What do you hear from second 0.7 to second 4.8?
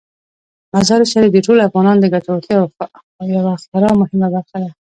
مزارشریف د ټولو افغانانو د ګټورتیا یوه خورا مهمه برخه ده.